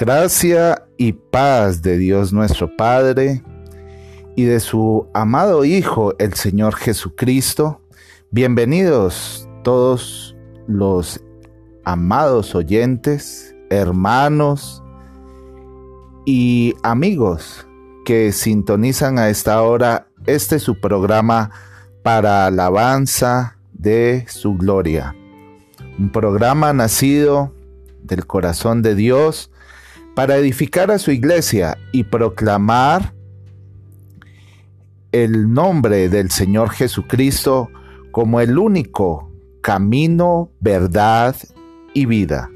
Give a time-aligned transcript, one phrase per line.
[0.00, 3.42] Gracia y paz de Dios nuestro Padre
[4.34, 7.82] y de su amado Hijo, el Señor Jesucristo.
[8.30, 10.34] Bienvenidos todos
[10.66, 11.20] los
[11.84, 14.82] amados oyentes, hermanos
[16.24, 17.68] y amigos
[18.06, 21.50] que sintonizan a esta hora este su programa
[22.02, 25.14] para alabanza de su gloria.
[25.98, 27.52] Un programa nacido
[28.02, 29.50] del corazón de Dios
[30.14, 33.14] para edificar a su iglesia y proclamar
[35.12, 37.70] el nombre del Señor Jesucristo
[38.12, 39.30] como el único
[39.62, 41.36] camino, verdad
[41.94, 42.50] y vida.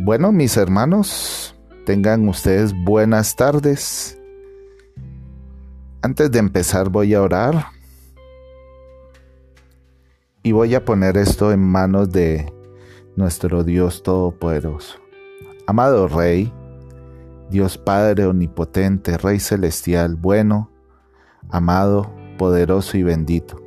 [0.00, 4.17] Bueno, mis hermanos, tengan ustedes buenas tardes.
[6.08, 7.66] Antes de empezar voy a orar
[10.42, 12.50] y voy a poner esto en manos de
[13.14, 14.98] nuestro Dios Todopoderoso.
[15.66, 16.50] Amado Rey,
[17.50, 20.70] Dios Padre Omnipotente, Rey Celestial, bueno,
[21.50, 23.60] amado, poderoso y bendito.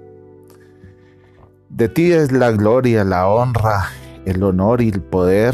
[1.70, 3.89] De ti es la gloria, la honra,
[4.26, 5.53] el honor y el poder.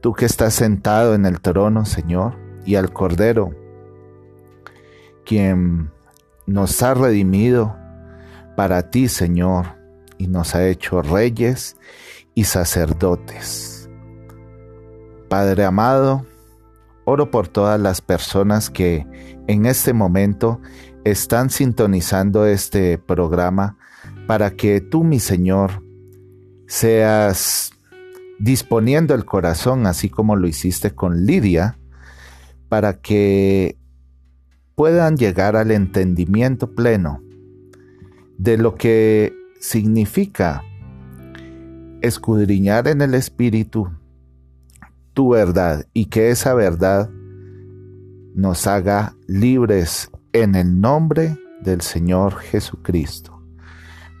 [0.00, 3.63] Tú que estás sentado en el trono, Señor, y al Cordero
[5.24, 5.90] quien
[6.46, 7.76] nos ha redimido
[8.56, 9.66] para ti, Señor,
[10.18, 11.76] y nos ha hecho reyes
[12.34, 13.88] y sacerdotes.
[15.28, 16.24] Padre amado,
[17.04, 19.06] oro por todas las personas que
[19.46, 20.60] en este momento
[21.04, 23.76] están sintonizando este programa
[24.26, 25.82] para que tú, mi Señor,
[26.66, 27.72] seas
[28.38, 31.78] disponiendo el corazón, así como lo hiciste con Lidia,
[32.68, 33.76] para que
[34.74, 37.22] puedan llegar al entendimiento pleno
[38.38, 40.62] de lo que significa
[42.02, 43.90] escudriñar en el Espíritu
[45.14, 47.08] tu verdad y que esa verdad
[48.34, 53.40] nos haga libres en el nombre del Señor Jesucristo.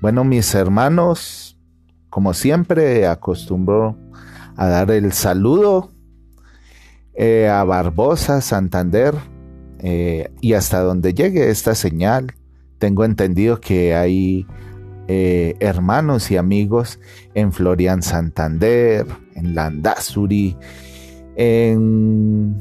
[0.00, 1.58] Bueno, mis hermanos,
[2.08, 3.98] como siempre acostumbro
[4.56, 5.90] a dar el saludo
[7.14, 9.14] eh, a Barbosa, Santander,
[9.86, 12.34] eh, y hasta donde llegue esta señal,
[12.78, 14.46] tengo entendido que hay
[15.08, 16.98] eh, hermanos y amigos
[17.34, 20.56] en Florian Santander, en Landazuri,
[21.36, 22.56] en,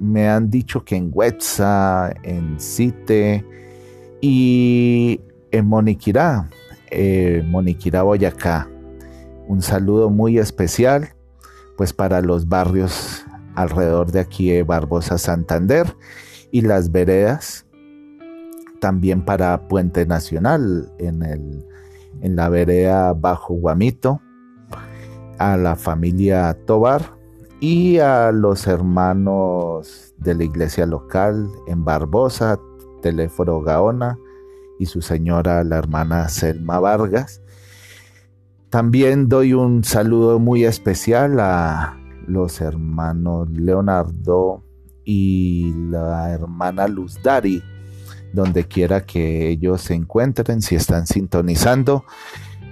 [0.00, 3.44] me han dicho que en Huetza, en Cite
[4.22, 6.48] y en Moniquirá,
[6.90, 8.66] eh, Moniquirá, Boyacá.
[9.46, 11.10] Un saludo muy especial
[11.76, 15.94] pues para los barrios alrededor de aquí de Barbosa Santander
[16.56, 17.66] y las veredas
[18.80, 21.66] también para Puente Nacional en, el,
[22.22, 24.22] en la vereda Bajo Guamito,
[25.36, 27.12] a la familia Tobar
[27.60, 32.58] y a los hermanos de la iglesia local en Barbosa,
[33.02, 34.18] Teléfono Gaona
[34.78, 37.42] y su señora, la hermana Selma Vargas.
[38.70, 44.65] También doy un saludo muy especial a los hermanos Leonardo
[45.06, 47.62] y la hermana Luz Dari,
[48.34, 52.04] donde quiera que ellos se encuentren, si están sintonizando.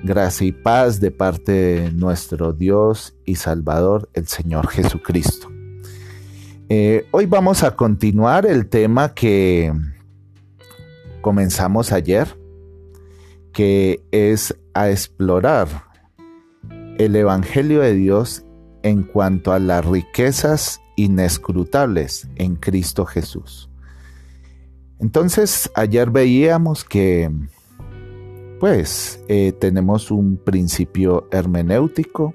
[0.03, 5.49] Gracia y paz de parte de nuestro Dios y Salvador, el Señor Jesucristo.
[6.69, 9.73] Eh, hoy vamos a continuar el tema que
[11.23, 12.37] comenzamos ayer,
[13.53, 15.69] que es a explorar
[16.99, 18.45] el Evangelio de Dios
[18.83, 23.69] en cuanto a las riquezas inescrutables en Cristo Jesús.
[25.01, 27.31] Entonces, ayer veíamos que,
[28.61, 32.35] pues, eh, tenemos un principio hermenéutico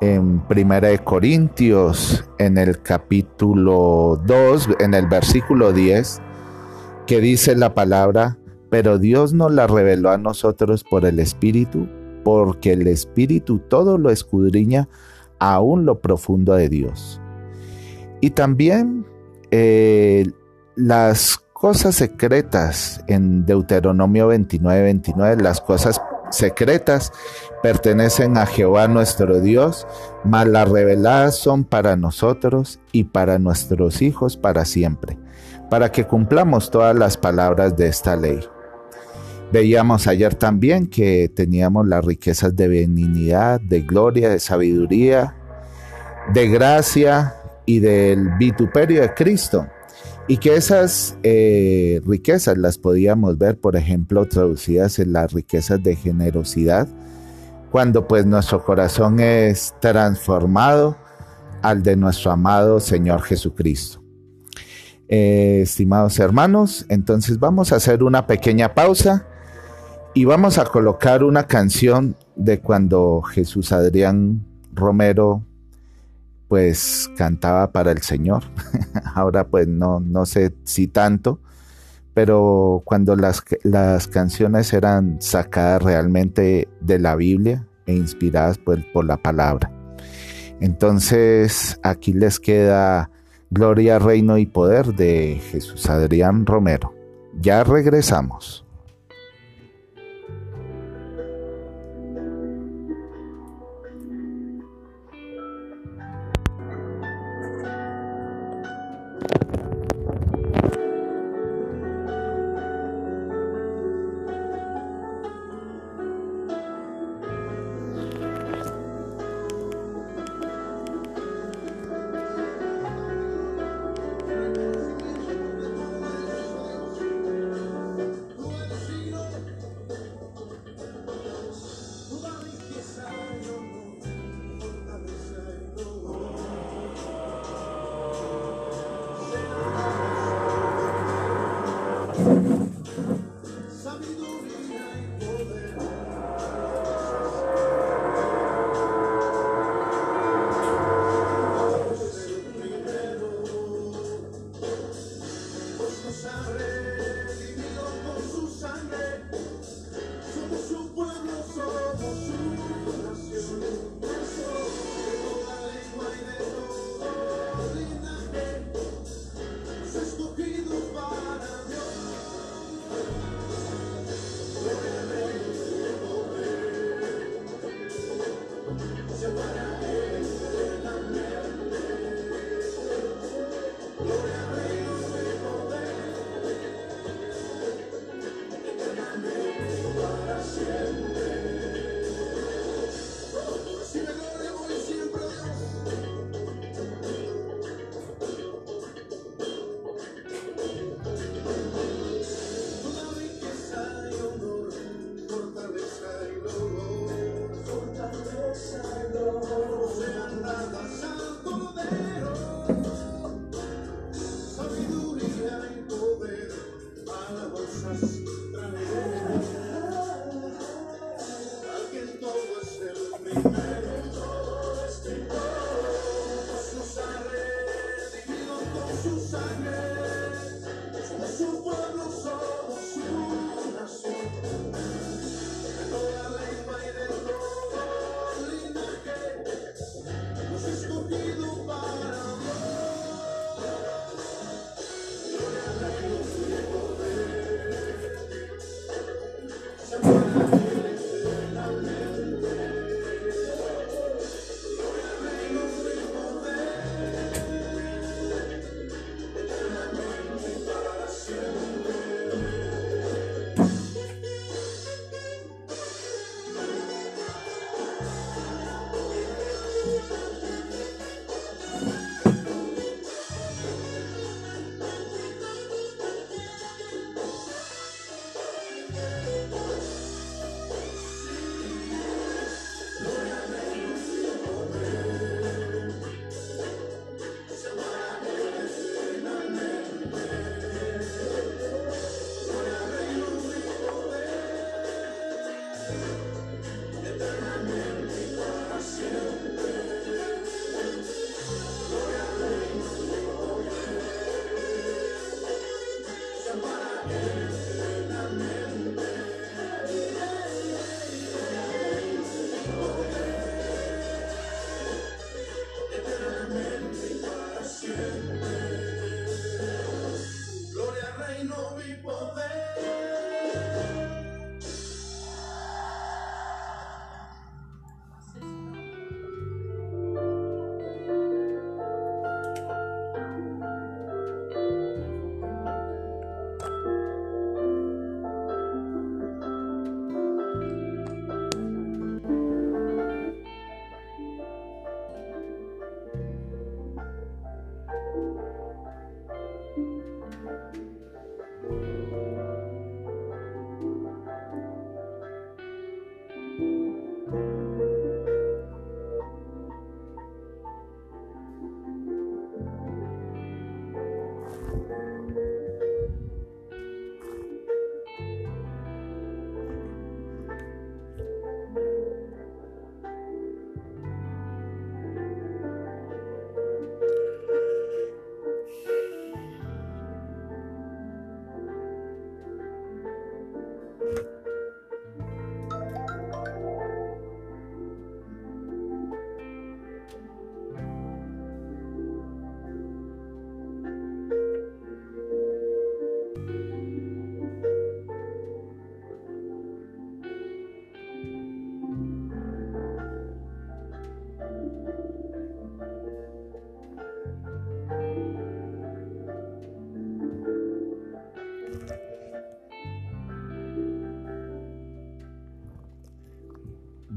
[0.00, 6.20] en Primera de Corintios, en el capítulo 2, en el versículo 10,
[7.06, 8.38] que dice la palabra,
[8.70, 11.88] pero Dios nos la reveló a nosotros por el Espíritu,
[12.24, 14.88] porque el Espíritu todo lo escudriña
[15.38, 17.20] aún lo profundo de Dios.
[18.24, 19.04] Y también
[19.50, 20.24] eh,
[20.76, 26.00] las cosas secretas en Deuteronomio 29, 29, las cosas
[26.30, 27.12] secretas
[27.62, 29.86] pertenecen a Jehová nuestro Dios,
[30.24, 35.18] mas las reveladas son para nosotros y para nuestros hijos para siempre,
[35.68, 38.40] para que cumplamos todas las palabras de esta ley.
[39.52, 45.36] Veíamos ayer también que teníamos las riquezas de benignidad, de gloria, de sabiduría,
[46.32, 47.34] de gracia,
[47.66, 49.66] y del vituperio de Cristo.
[50.26, 55.96] Y que esas eh, riquezas las podíamos ver, por ejemplo, traducidas en las riquezas de
[55.96, 56.88] generosidad,
[57.70, 60.96] cuando pues nuestro corazón es transformado
[61.60, 64.02] al de nuestro amado Señor Jesucristo.
[65.08, 69.26] Eh, estimados hermanos, entonces vamos a hacer una pequeña pausa
[70.14, 75.44] y vamos a colocar una canción de cuando Jesús Adrián Romero
[76.48, 78.44] pues cantaba para el Señor.
[79.14, 81.40] Ahora pues no, no sé si tanto,
[82.14, 89.04] pero cuando las, las canciones eran sacadas realmente de la Biblia e inspiradas pues, por
[89.04, 89.70] la palabra.
[90.60, 93.10] Entonces aquí les queda
[93.50, 96.94] Gloria, Reino y Poder de Jesús Adrián Romero.
[97.40, 98.63] Ya regresamos.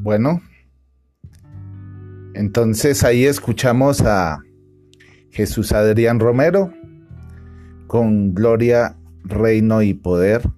[0.07, 0.41] Bueno,
[2.33, 4.39] entonces ahí escuchamos a
[5.31, 6.71] Jesús Adrián Romero
[7.87, 8.95] con Gloria,
[9.25, 10.49] Reino y Poder.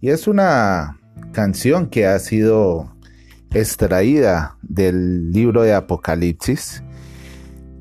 [0.00, 0.98] Y es una
[1.32, 2.96] canción que ha sido
[3.52, 6.82] extraída del libro de Apocalipsis.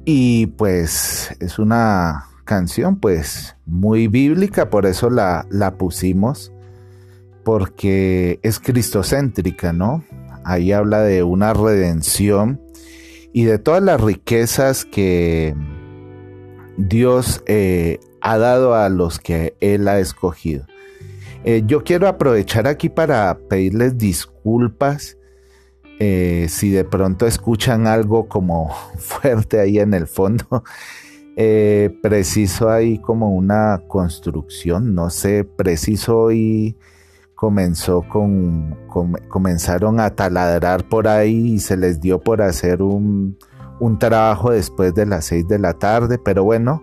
[0.03, 6.51] Y pues es una canción pues muy bíblica, por eso la, la pusimos,
[7.45, 10.03] porque es cristocéntrica, ¿no?
[10.45, 12.61] Ahí habla de una redención
[13.33, 15.55] y de todas las riquezas que
[16.77, 20.67] Dios eh, ha dado a los que Él ha escogido.
[21.43, 25.17] Eh, yo quiero aprovechar aquí para pedirles disculpas
[25.99, 30.63] eh, si de pronto escuchan algo como fuerte ahí en el fondo.
[32.03, 36.77] preciso ahí como una construcción, no sé, preciso y
[37.35, 38.77] comenzó con,
[39.27, 43.37] comenzaron a taladrar por ahí y se les dio por hacer un,
[43.79, 46.81] un trabajo después de las seis de la tarde, pero bueno,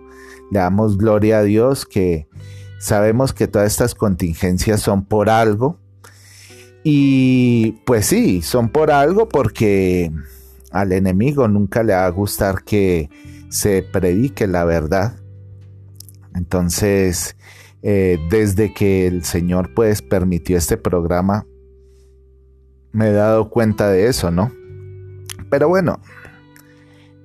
[0.51, 2.27] le damos gloria a Dios que
[2.79, 5.79] sabemos que todas estas contingencias son por algo.
[6.83, 10.11] Y pues sí, son por algo porque
[10.71, 13.09] al enemigo nunca le va a gustar que
[13.49, 15.15] se predique la verdad.
[16.35, 17.37] Entonces,
[17.85, 21.45] eh, desde que el Señor pues permitió este programa,
[22.93, 24.53] me he dado cuenta de eso, ¿no?
[25.49, 25.99] Pero bueno,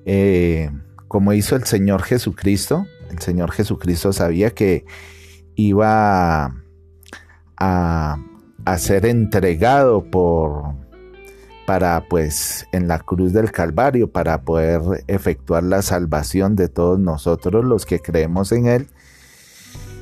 [0.05, 0.71] eh,
[1.07, 4.85] como hizo el Señor Jesucristo, el Señor Jesucristo sabía que
[5.55, 6.57] iba
[7.57, 8.19] a,
[8.65, 10.75] a ser entregado por
[11.67, 17.65] para pues en la cruz del Calvario para poder efectuar la salvación de todos nosotros
[17.65, 18.89] los que creemos en él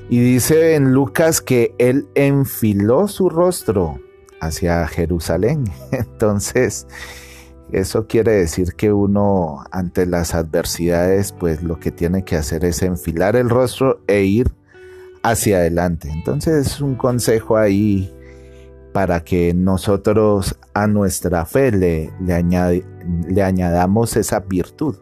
[0.08, 4.00] y dice en Lucas que él enfiló su rostro
[4.40, 5.64] hacia Jerusalén.
[5.90, 6.86] Entonces,
[7.72, 12.82] eso quiere decir que uno ante las adversidades, pues lo que tiene que hacer es
[12.82, 14.52] enfilar el rostro e ir
[15.24, 16.08] hacia adelante.
[16.10, 18.12] Entonces, es un consejo ahí
[18.92, 22.84] para que nosotros a nuestra fe le, le,
[23.28, 24.96] le añadamos esa virtud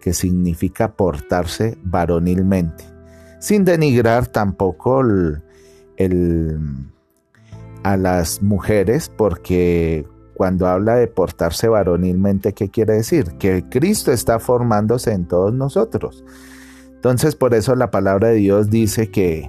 [0.00, 2.95] que significa portarse varonilmente
[3.38, 5.02] sin denigrar tampoco
[7.82, 13.32] a las mujeres, porque cuando habla de portarse varonilmente, ¿qué quiere decir?
[13.38, 16.24] Que Cristo está formándose en todos nosotros.
[16.94, 19.48] Entonces, por eso la palabra de Dios dice que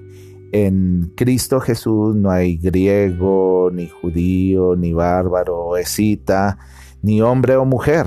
[0.54, 6.58] en Cristo Jesús no hay griego, ni judío, ni bárbaro, escita,
[7.02, 8.06] ni hombre o mujer.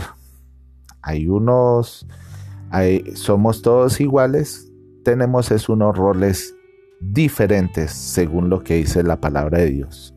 [1.02, 2.06] Hay unos,
[3.14, 4.69] somos todos iguales
[5.10, 6.54] tenemos es unos roles
[7.00, 10.14] diferentes según lo que dice la palabra de Dios.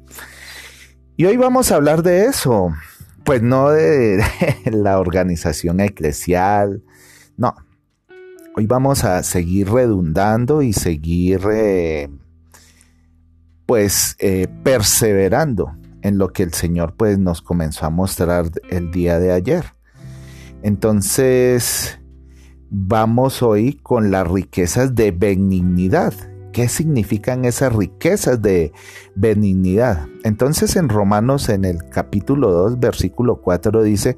[1.18, 2.72] Y hoy vamos a hablar de eso,
[3.24, 4.24] pues no de,
[4.66, 6.84] la organización eclesial,
[7.38, 7.56] no.
[8.56, 12.08] Hoy vamos a seguir redundando y seguir eh,
[13.66, 19.18] pues eh, perseverando en lo que el Señor pues nos comenzó a mostrar el día
[19.18, 19.66] de ayer.
[20.62, 22.00] Entonces,
[22.76, 26.14] vamos hoy con las riquezas de benignidad.
[26.52, 28.74] ¿Qué significan esas riquezas de
[29.16, 30.08] benignidad?
[30.24, 34.18] Entonces en Romanos en el capítulo 2, versículo 4 dice,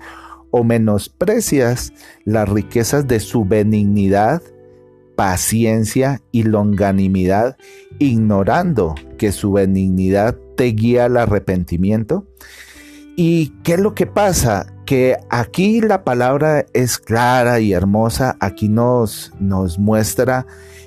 [0.51, 1.91] o menosprecias
[2.23, 4.41] las riquezas de su benignidad,
[5.17, 7.57] paciencia y longanimidad,
[7.99, 12.25] ignorando que su benignidad te guía al arrepentimiento.
[13.17, 14.74] ¿Y qué es lo que pasa?
[14.85, 20.45] Que aquí la palabra es clara y hermosa, aquí nos, nos muestra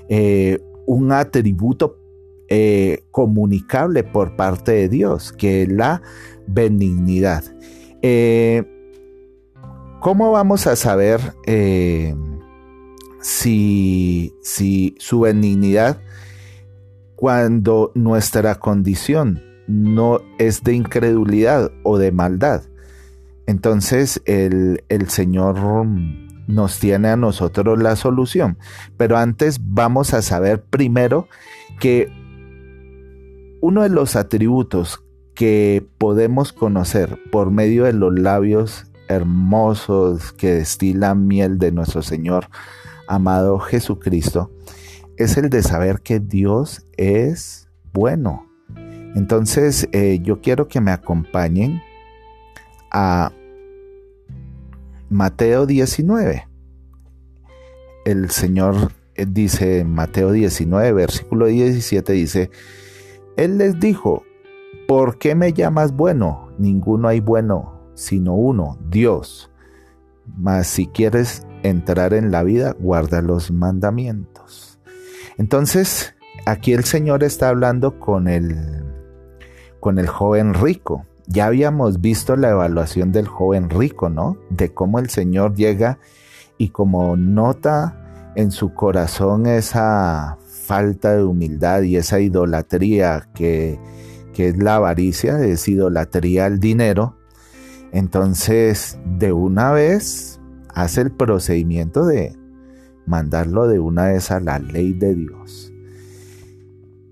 [0.08, 1.98] eh, un atributo
[2.48, 6.02] eh, comunicable por parte de Dios, que es la
[6.46, 7.44] benignidad.
[8.00, 8.64] Eh,
[10.00, 11.20] ¿Cómo vamos a saber
[13.20, 16.00] si, si su benignidad
[17.16, 22.62] cuando nuestra condición no es de incredulidad o de maldad?
[23.48, 24.78] Entonces el,
[25.08, 25.56] Señor
[26.46, 28.58] nos tiene a nosotros la solución.
[28.98, 31.28] Pero antes vamos a saber primero
[31.80, 32.12] que
[33.62, 35.02] uno de los atributos
[35.34, 42.50] que podemos conocer por medio de los labios hermosos que destilan miel de nuestro Señor
[43.08, 44.52] amado Jesucristo
[45.16, 48.46] es el de saber que Dios es bueno.
[49.14, 51.80] Entonces eh, yo quiero que me acompañen
[52.90, 53.32] a
[55.10, 56.48] Mateo 19.
[58.04, 62.50] El Señor eh, dice en Mateo 19, versículo 17, dice,
[63.36, 64.22] Él les dijo,
[64.86, 66.50] ¿por qué me llamas bueno?
[66.58, 69.50] Ninguno hay bueno, sino uno, Dios.
[70.36, 74.78] Mas si quieres entrar en la vida, guarda los mandamientos.
[75.36, 76.14] Entonces,
[76.46, 78.84] aquí el Señor está hablando con el,
[79.80, 81.06] con el joven rico.
[81.28, 84.38] Ya habíamos visto la evaluación del joven rico, ¿no?
[84.48, 85.98] De cómo el Señor llega
[86.56, 93.78] y como nota en su corazón esa falta de humildad y esa idolatría que,
[94.32, 97.16] que es la avaricia, es idolatría al dinero,
[97.92, 100.40] entonces de una vez
[100.74, 102.36] hace el procedimiento de
[103.06, 105.72] mandarlo de una vez a la ley de Dios.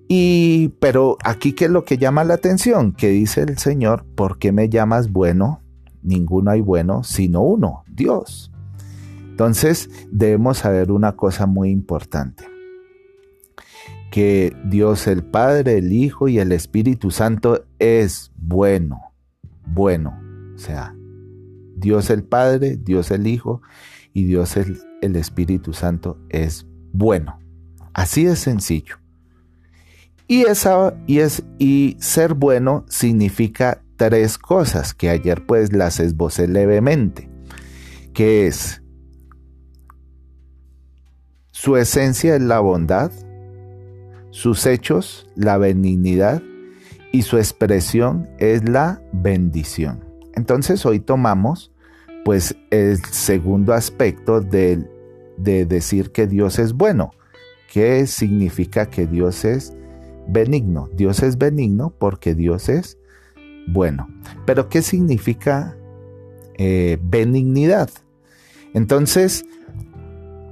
[0.09, 4.39] Y, pero aquí qué es lo que llama la atención, que dice el Señor, ¿por
[4.39, 5.63] qué me llamas bueno?
[6.03, 8.53] Ninguno hay bueno, sino uno, Dios.
[9.31, 12.45] Entonces debemos saber una cosa muy importante,
[14.13, 19.13] que Dios el Padre, el Hijo y el Espíritu Santo es bueno,
[19.67, 20.19] bueno.
[20.55, 20.95] O sea,
[21.75, 23.61] Dios el Padre, Dios el Hijo
[24.15, 27.39] y Dios el, el Espíritu Santo es bueno.
[27.93, 28.97] Así de sencillo.
[30.29, 36.49] Y, esa, y, es, y ser bueno significa tres cosas que ayer pues las esbocé
[36.49, 37.31] levemente,
[38.13, 38.83] que es
[41.53, 43.11] su esencia es la bondad,
[44.31, 46.43] sus hechos la benignidad
[47.13, 50.05] y su expresión es la bendición.
[50.35, 51.73] Entonces hoy tomamos
[52.25, 54.85] pues el segundo aspecto de,
[55.39, 57.13] de decir que Dios es bueno.
[57.73, 59.73] ¿Qué significa que Dios es
[60.29, 60.89] benigno.
[60.95, 62.99] Dios es benigno porque Dios es
[63.69, 64.09] bueno.
[64.45, 65.77] Pero ¿qué significa
[66.57, 67.91] eh, benignidad?
[68.75, 69.45] Entonces,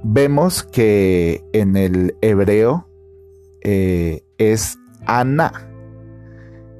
[0.03, 2.87] vemos que en el hebreo
[3.61, 5.69] eh, es Ana.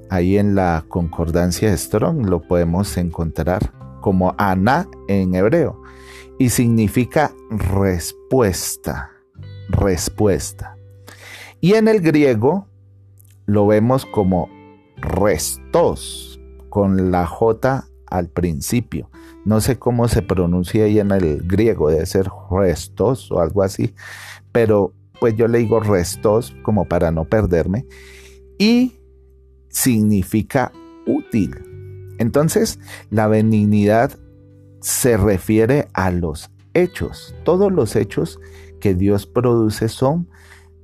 [0.09, 5.81] Ahí en la concordancia Strong lo podemos encontrar como Ana en hebreo.
[6.37, 9.11] Y significa respuesta,
[9.69, 10.77] respuesta.
[11.59, 12.67] Y en el griego
[13.45, 14.49] lo vemos como
[14.97, 19.09] restos, con la J al principio.
[19.45, 23.93] No sé cómo se pronuncia ahí en el griego, debe ser restos o algo así,
[24.51, 27.85] pero pues yo le digo restos como para no perderme.
[28.57, 28.93] Y
[29.69, 30.71] significa
[31.05, 31.55] útil.
[32.17, 32.79] Entonces,
[33.09, 34.17] la benignidad
[34.81, 37.35] se refiere a los hechos.
[37.43, 38.39] Todos los hechos
[38.79, 40.29] que Dios produce son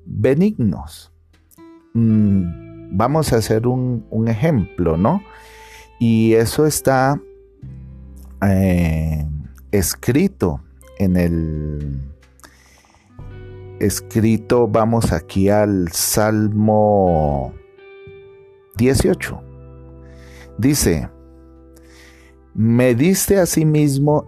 [0.06, 1.11] benignos.
[1.93, 5.21] Mm, vamos a hacer un, ejemplo, ¿no?
[5.99, 7.21] Y eso está
[8.41, 9.25] eh,
[9.71, 10.62] escrito
[10.97, 11.99] en el
[13.80, 17.54] escrito, vamos aquí al Salmo
[18.77, 19.41] 18.
[20.58, 21.10] Dice,
[22.54, 23.65] me diste a sí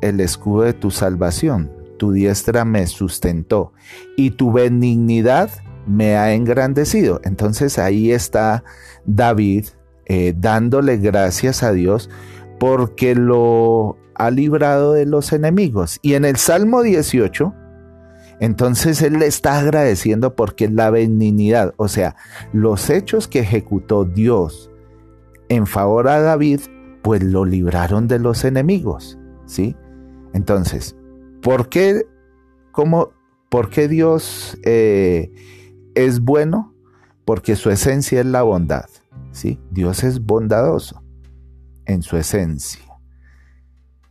[0.01, 3.73] el escudo de tu salvación, tu diestra me sustentó,
[4.17, 5.51] y tu benignidad
[5.85, 7.21] me ha engrandecido.
[7.23, 8.63] Entonces ahí está
[9.05, 9.65] David
[10.05, 12.09] eh, dándole gracias a Dios
[12.59, 15.99] porque lo ha librado de los enemigos.
[16.01, 17.53] Y en el Salmo 18,
[18.39, 22.15] entonces él le está agradeciendo porque la benignidad, o sea,
[22.51, 24.69] los hechos que ejecutó Dios
[25.49, 26.61] en favor a David,
[27.01, 29.75] pues lo libraron de los enemigos, ¿sí?
[30.33, 30.95] Entonces,
[31.41, 32.05] ¿por qué,
[32.71, 33.11] cómo,
[33.49, 35.31] por qué Dios eh,
[35.95, 36.73] es bueno
[37.25, 38.85] porque su esencia es la bondad.
[39.31, 39.59] ¿sí?
[39.71, 41.01] Dios es bondadoso
[41.85, 42.83] en su esencia.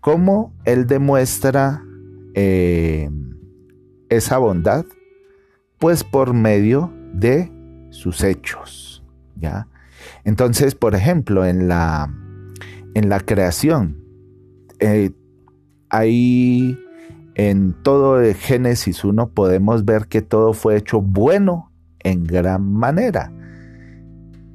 [0.01, 1.85] ¿Cómo Él demuestra
[2.35, 3.11] eh,
[4.09, 4.85] esa bondad?
[5.79, 7.53] Pues por medio de
[7.91, 9.05] sus hechos.
[9.37, 9.69] ¿ya?
[10.25, 12.13] Entonces, por ejemplo, en la,
[12.95, 14.03] en la creación,
[14.81, 15.13] eh,
[15.89, 16.79] ahí
[17.35, 21.72] en todo Génesis 1 podemos ver que todo fue hecho bueno
[22.05, 23.33] en gran manera.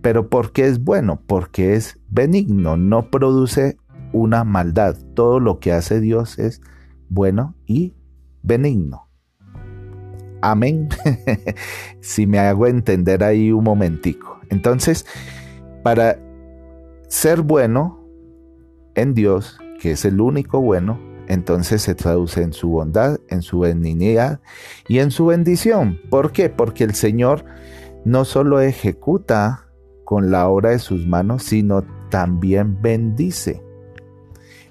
[0.02, 1.22] Pero ¿por qué es bueno?
[1.26, 3.78] Porque es benigno, no produce
[4.14, 4.96] una maldad.
[5.14, 6.62] Todo lo que hace Dios es
[7.10, 7.94] bueno y
[8.44, 9.08] benigno.
[10.42, 10.90] Amén.
[12.02, 14.40] si me hago entender ahí un momentico.
[14.50, 15.06] Entonces,
[15.84, 16.20] para
[17.08, 18.00] ser bueno
[18.96, 23.60] en Dios, que es el único bueno, entonces se traduce en su bondad, en su
[23.60, 24.40] benignidad
[24.88, 26.00] y en su bendición.
[26.10, 26.50] ¿Por qué?
[26.50, 27.46] Porque el Señor
[28.06, 29.68] no solo ejecuta
[30.06, 33.62] con la obra de sus manos, sino también bendice.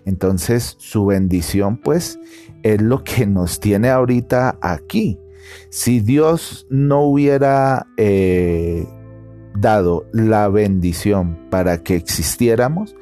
[0.07, 2.19] Entonces su bendición pues
[2.63, 5.19] es lo que nos tiene ahorita aquí.
[5.69, 8.87] Si Dios no hubiera eh,
[9.55, 12.97] dado la bendición para que existiéramos,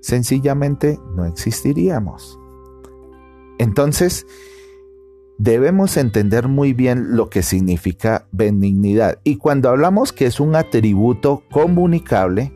[0.00, 2.37] sencillamente no existiríamos.
[3.58, 4.26] Entonces,
[5.38, 9.18] debemos entender muy bien lo que significa benignidad.
[9.24, 12.52] Y cuando hablamos que es un atributo comunicable,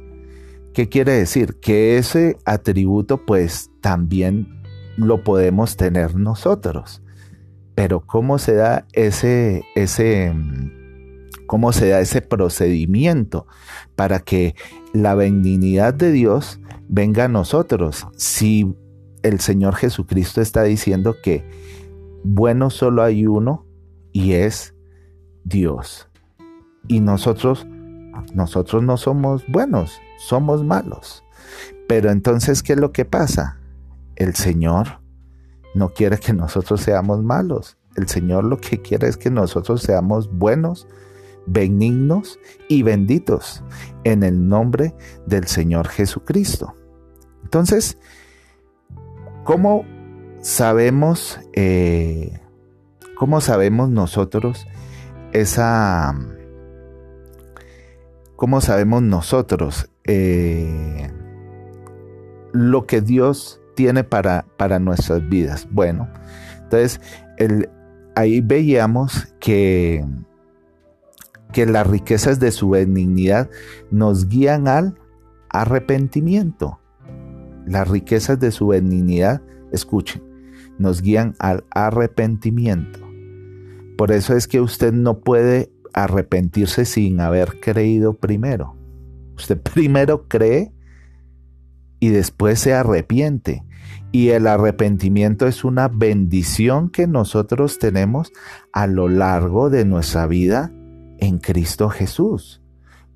[0.75, 1.59] ¿qué quiere decir?
[1.61, 4.63] Que ese atributo pues también
[4.97, 7.03] lo podemos tener nosotros.
[7.75, 10.35] Pero ¿cómo se da ese, ese,
[11.47, 13.47] cómo se da ese procedimiento
[13.97, 14.55] para que
[14.93, 18.07] la benignidad de Dios venga a nosotros?
[18.17, 18.75] Si
[19.23, 21.45] el Señor Jesucristo está diciendo que
[22.25, 23.67] bueno solo hay uno
[24.13, 24.75] y es
[25.45, 26.09] Dios.
[26.89, 27.67] Y nosotros,
[28.35, 31.25] nosotros no somos buenos, somos malos.
[31.89, 33.59] Pero entonces, ¿qué es lo que pasa?
[34.17, 35.01] El Señor
[35.75, 37.79] no quiere que nosotros seamos malos.
[37.97, 40.87] El Señor lo que quiere es que nosotros seamos buenos,
[41.47, 43.63] benignos y benditos
[44.05, 44.95] en el nombre
[45.27, 46.75] del Señor Jesucristo.
[47.43, 47.99] Entonces,
[49.45, 49.85] ¿cómo
[50.41, 52.41] sabemos, eh,
[53.17, 54.67] cómo sabemos nosotros
[55.33, 56.15] esa,
[58.37, 61.11] cómo sabemos nosotros eh,
[62.53, 65.67] lo que Dios tiene para, para nuestras vidas?
[65.71, 66.09] Bueno,
[66.63, 67.01] entonces
[68.15, 70.05] ahí veíamos que,
[71.53, 73.51] que las riquezas de su benignidad
[73.91, 74.99] nos guían al
[75.49, 76.82] arrepentimiento.
[77.67, 80.23] Las riquezas de su benignidad, escuchen,
[80.79, 83.01] nos guían al arrepentimiento.
[83.97, 88.77] Por eso es que usted no puede arrepentirse sin haber creído primero.
[89.37, 90.73] Usted primero cree
[92.01, 93.65] y después se arrepiente.
[94.11, 98.33] Y el arrepentimiento es una bendición que nosotros tenemos
[98.73, 100.71] a lo largo de nuestra vida
[101.19, 102.61] en Cristo Jesús.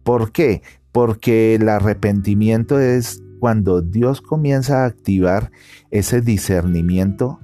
[0.04, 0.62] ¿Por qué?
[0.92, 5.50] Porque el arrepentimiento es cuando Dios comienza a activar
[5.90, 7.40] ese discernimiento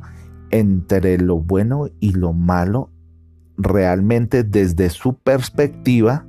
[0.51, 2.91] entre lo bueno y lo malo
[3.57, 6.27] realmente desde su perspectiva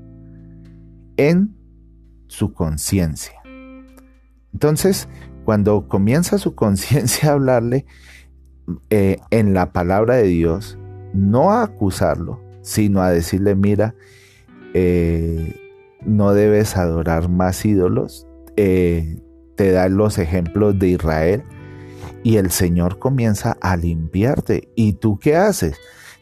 [1.17, 1.55] en
[2.27, 3.41] su conciencia.
[4.53, 5.07] Entonces,
[5.45, 7.85] cuando comienza su conciencia a hablarle
[8.89, 10.77] eh, en la palabra de Dios,
[11.13, 13.93] no a acusarlo, sino a decirle, mira,
[14.73, 15.59] eh,
[16.05, 19.19] no debes adorar más ídolos, eh,
[19.55, 21.43] te da los ejemplos de Israel
[22.23, 24.69] y el Señor comienza a limpiarte.
[24.75, 25.77] ¿Y tú qué haces?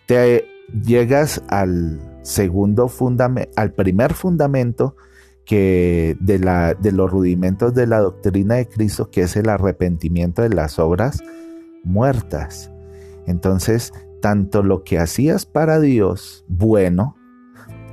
[0.08, 0.46] Te
[0.84, 4.96] llegas al segundo fundamento, al primer fundamento
[5.46, 10.41] que de, la, de los rudimentos de la doctrina de Cristo, que es el arrepentimiento
[10.41, 11.22] de las obras
[11.84, 12.72] muertas.
[13.28, 17.15] Entonces, tanto lo que hacías para Dios bueno,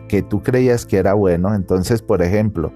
[0.09, 2.73] que tú creías que era bueno, entonces, por ejemplo,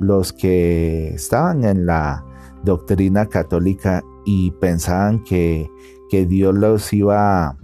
[0.00, 2.24] los que estaban en la
[2.64, 5.70] doctrina católica y pensaban que,
[6.10, 7.56] que Dios los iba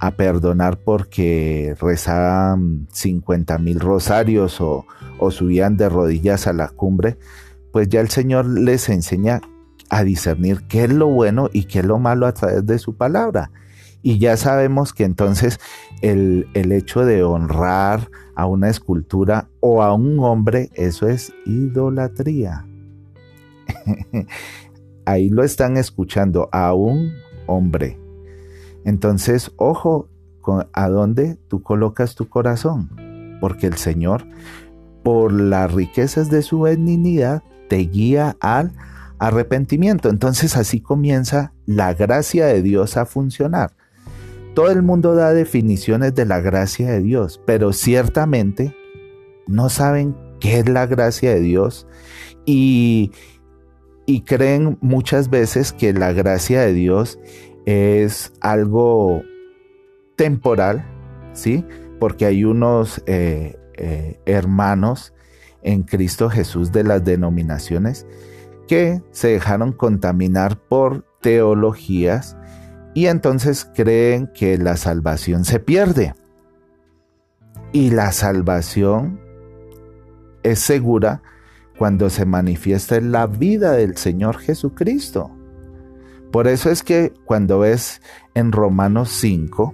[0.00, 4.86] a, perdonar porque rezaban 50 mil rosarios o,
[5.30, 7.18] subían de rodillas a la cumbre,
[7.72, 9.40] pues ya el Señor les enseña
[9.90, 12.96] a discernir qué es lo bueno y qué es lo malo a través de su
[12.96, 13.50] palabra.
[14.00, 15.58] Y ya sabemos que entonces
[16.02, 22.64] el, el, hecho de honrar a una escultura o a un hombre, eso es idolatría.
[25.04, 27.14] Ahí lo están escuchando, a un
[27.48, 27.98] hombre.
[28.84, 30.08] Entonces, ojo,
[30.72, 32.88] ¿a dónde tú colocas tu corazón?
[33.40, 34.24] Porque el Señor,
[35.02, 38.72] por las riquezas de su benignidad, te guía al
[39.18, 40.10] arrepentimiento.
[40.10, 43.72] Entonces así comienza la gracia de Dios a funcionar.
[44.54, 48.74] Todo el mundo da definiciones de la gracia de Dios, pero ciertamente
[49.46, 51.86] no saben qué es la gracia de Dios
[52.44, 53.12] y,
[54.24, 57.18] creen muchas veces que la gracia de Dios
[57.66, 59.22] es algo
[60.16, 60.84] temporal,
[61.34, 61.64] ¿sí?
[62.00, 65.12] Porque hay unos eh, eh, hermanos
[65.62, 68.06] en Cristo Jesús de las denominaciones
[68.66, 72.37] que se dejaron contaminar por teologías
[72.98, 76.16] y entonces creen que la salvación se pierde.
[77.72, 79.20] Y la salvación
[80.42, 81.22] es segura
[81.78, 85.30] cuando se manifiesta en la vida del Señor Jesucristo.
[86.32, 88.02] Por eso es que cuando ves
[88.34, 89.72] en Romanos 5,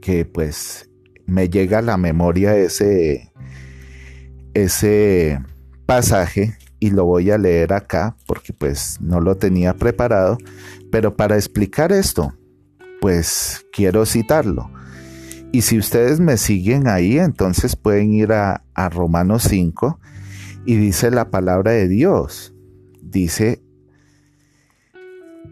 [0.00, 0.88] que pues
[1.26, 3.32] me llega a la memoria ese,
[4.54, 5.40] ese
[5.86, 10.38] pasaje y lo voy a leer acá porque pues no lo tenía preparado,
[10.96, 12.32] pero para explicar esto,
[13.02, 14.70] pues quiero citarlo.
[15.52, 20.00] Y si ustedes me siguen ahí, entonces pueden ir a, Romanos 5
[20.64, 22.54] y dice la palabra de Dios.
[23.02, 23.62] Dice,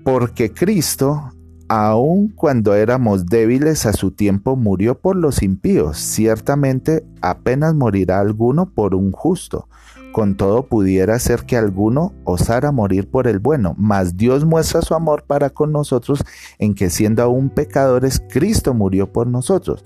[0.03, 1.35] porque Cristo,
[1.69, 5.99] aun cuando éramos débiles a su tiempo, murió por los impíos.
[5.99, 9.69] Ciertamente apenas morirá alguno por un justo
[10.15, 14.95] con todo pudiera ser que alguno osara morir por el bueno, mas Dios muestra su
[14.95, 16.25] amor para con nosotros
[16.61, 19.85] en que siendo aún pecadores, Cristo murió por nosotros,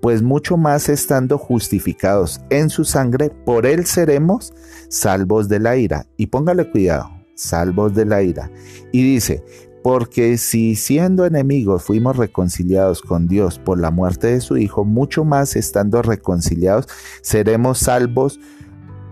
[0.00, 4.54] pues mucho más estando justificados en su sangre, por él seremos
[4.88, 6.06] salvos de la ira.
[6.16, 8.50] Y póngale cuidado, salvos de la ira.
[8.92, 9.44] Y dice,
[9.82, 15.26] porque si siendo enemigos fuimos reconciliados con Dios por la muerte de su Hijo, mucho
[15.26, 16.88] más estando reconciliados
[17.20, 18.40] seremos salvos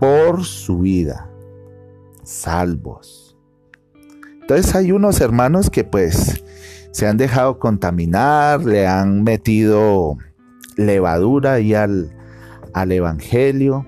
[0.00, 1.30] por su vida,
[2.22, 3.36] salvos.
[4.40, 6.44] Entonces hay unos hermanos que pues
[6.90, 10.16] se han dejado contaminar, le han metido
[10.76, 12.14] levadura y al,
[12.72, 13.86] al Evangelio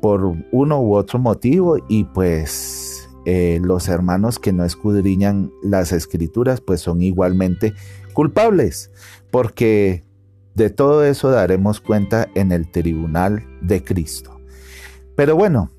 [0.00, 6.60] por uno u otro motivo y pues eh, los hermanos que no escudriñan las escrituras
[6.60, 7.74] pues son igualmente
[8.12, 8.90] culpables
[9.30, 10.04] porque
[10.54, 14.35] de todo eso daremos cuenta en el tribunal de Cristo.
[15.16, 15.70] Pero bueno,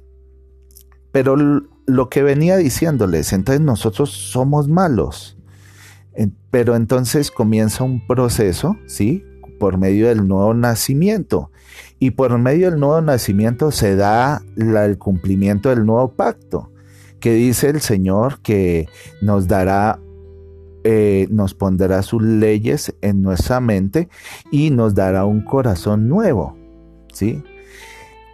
[1.11, 5.37] pero lo que venía diciéndoles, entonces nosotros somos malos.
[6.51, 9.23] Pero entonces comienza un proceso, ¿sí?
[9.59, 11.51] Por medio del nuevo nacimiento.
[11.99, 16.71] Y por medio del nuevo nacimiento se da el cumplimiento del nuevo pacto,
[17.19, 18.87] que dice el Señor que
[19.21, 19.99] nos dará,
[20.83, 24.09] eh, nos pondrá sus leyes en nuestra mente
[24.51, 26.57] y nos dará un corazón nuevo,
[27.13, 27.43] ¿sí?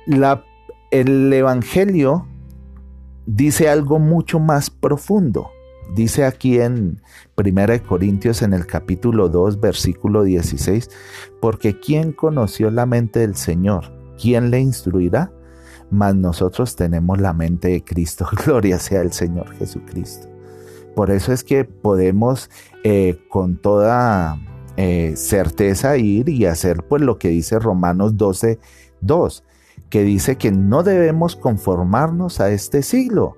[0.06, 0.44] La
[0.93, 2.27] el Evangelio
[3.25, 5.49] dice algo mucho más profundo.
[5.95, 7.01] Dice aquí en
[7.36, 10.89] 1 Corintios en el capítulo 2, versículo 16,
[11.41, 13.91] porque ¿quién conoció la mente del Señor?
[14.21, 15.32] ¿Quién le instruirá?
[15.89, 18.27] Mas nosotros tenemos la mente de Cristo.
[18.45, 20.29] Gloria sea el Señor Jesucristo.
[20.95, 22.51] Por eso es que podemos
[22.84, 24.39] eh, con toda
[24.77, 28.60] eh, certeza ir y hacer pues lo que dice Romanos 12,
[29.01, 29.43] 2
[29.93, 33.38] que dice que no debemos conformarnos a este siglo,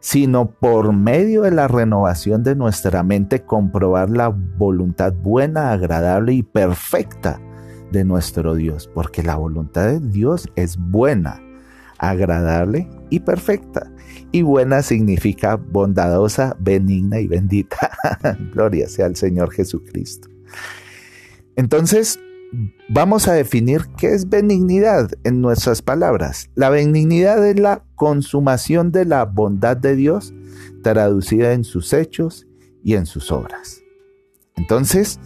[0.00, 6.42] sino por medio de la renovación de nuestra mente comprobar la voluntad buena, agradable y
[6.42, 7.38] perfecta
[7.92, 11.42] de nuestro Dios, porque la voluntad de Dios es buena,
[11.98, 13.92] agradable y perfecta.
[14.32, 17.90] Y buena significa bondadosa, benigna y bendita.
[18.54, 20.30] Gloria sea al Señor Jesucristo.
[21.54, 22.18] Entonces,
[22.88, 26.48] Vamos a definir qué es benignidad en nuestras palabras.
[26.54, 30.32] La benignidad es la consumación de la bondad de Dios
[30.82, 32.46] traducida en sus hechos
[32.84, 33.82] y en sus obras.
[34.54, 35.18] Entonces,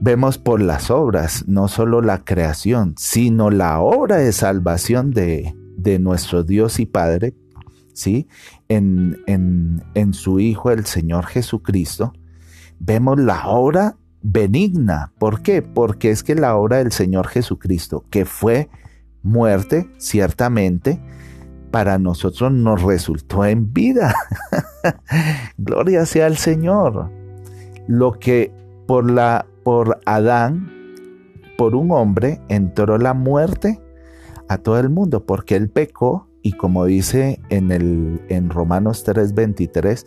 [0.00, 5.54] vemos por las obras, no solo la creación, sino la obra de salvación de,
[6.00, 7.34] nuestro Dios y Padre,
[7.92, 8.26] ¿sí?
[8.68, 12.12] En, en, en su Hijo, el Señor Jesucristo,
[12.78, 15.12] vemos la obra benigna.
[15.18, 15.62] ¿Por qué?
[15.62, 18.68] Porque es que la obra del Señor Jesucristo, que fue
[19.22, 21.00] muerte, ciertamente,
[21.70, 24.14] para nosotros nos resultó en vida.
[25.58, 27.10] Gloria sea al Señor.
[27.86, 28.52] Lo que
[28.86, 30.70] por la por Adán,
[31.58, 33.80] por un hombre entró la muerte
[34.48, 40.06] a todo el mundo porque él pecó y como dice en el en Romanos 3:23,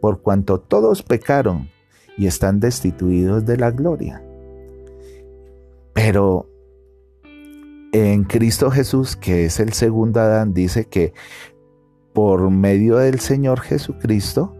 [0.00, 1.68] por cuanto todos pecaron
[2.16, 4.22] y están destituidos de la gloria.
[5.92, 6.48] Pero
[7.92, 11.12] en Cristo Jesús, que es el segundo Adán, dice que
[12.12, 14.54] por medio del Señor Jesucristo,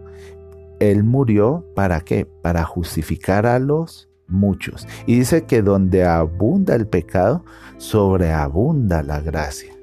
[0.79, 2.25] Él murió para qué?
[2.25, 4.87] Para justificar a los muchos.
[5.05, 7.43] Y dice que donde abunda el pecado,
[7.77, 9.73] sobreabunda la gracia.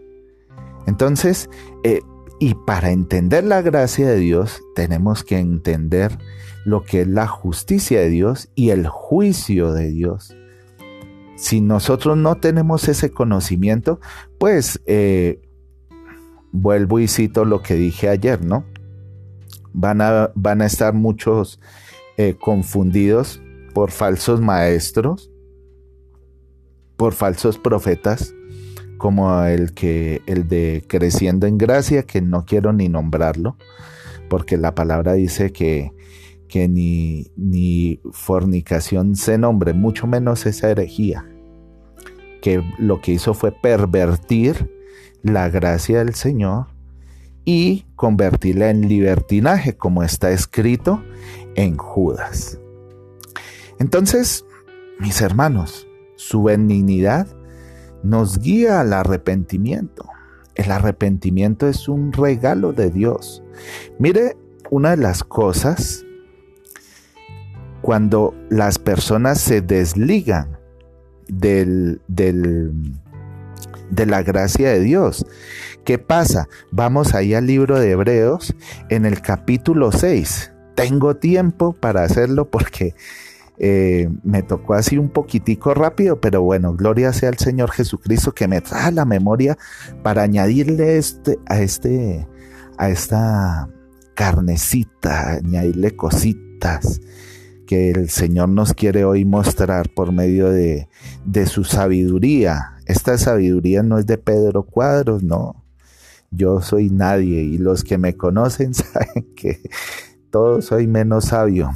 [0.87, 1.49] Entonces,
[1.85, 2.01] eh,
[2.39, 6.19] y para entender la gracia de Dios, tenemos que entender
[6.65, 10.37] lo que es la justicia de Dios y el juicio de Dios.
[11.37, 14.01] Si nosotros no tenemos ese conocimiento,
[14.39, 15.41] pues eh,
[16.53, 18.65] vuelvo y cito lo que dije ayer, ¿no?
[19.73, 21.61] Van a, van a estar muchos
[22.19, 23.41] eh, confundidos
[23.73, 25.31] por falsos maestros,
[26.97, 28.35] por falsos profetas,
[28.99, 33.57] como el que el de creciendo en gracia, que no quiero ni nombrarlo,
[34.29, 35.93] porque la palabra dice que,
[36.51, 41.25] que ni, ni fornicación se nombre, mucho menos esa herejía,
[42.43, 44.71] que lo que hizo fue pervertir
[45.23, 46.67] la gracia del Señor
[47.45, 51.03] y convertirla en libertinaje, como está escrito
[51.55, 52.59] en Judas.
[53.79, 54.45] Entonces,
[54.99, 55.87] mis hermanos,
[56.17, 57.27] su benignidad
[58.03, 60.07] nos guía al arrepentimiento.
[60.55, 63.43] El arrepentimiento es un regalo de Dios.
[63.99, 64.37] Mire
[64.71, 66.05] una de las cosas
[67.83, 70.59] cuando las personas se desligan
[71.29, 72.73] del, del,
[73.91, 75.27] de la gracia de Dios.
[75.85, 76.49] ¿Qué pasa?
[76.71, 78.55] Vamos ahí al libro de Hebreos
[78.89, 80.53] en el capítulo 6.
[80.75, 82.95] Tengo tiempo para hacerlo porque
[83.59, 88.49] eh, me tocó así un poquitico rápido, pero bueno, gloria sea al Señor Jesucristo que
[88.49, 89.59] me trae la memoria
[90.03, 92.27] para añadirle este, a, este,
[92.79, 93.69] a esta
[94.15, 97.01] carnecita, añadirle cositas
[97.71, 100.89] que el Señor nos quiere hoy mostrar por medio de,
[101.25, 102.73] de su sabiduría.
[102.85, 105.65] Esta sabiduría no es de Pedro Cuadros, no.
[106.33, 109.61] Yo soy nadie y los que me conocen saben que
[110.33, 111.71] todo soy menos sabio.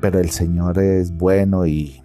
[0.00, 2.02] Pero el Señor es bueno y